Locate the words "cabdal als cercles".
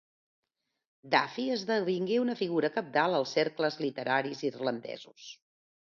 2.79-3.81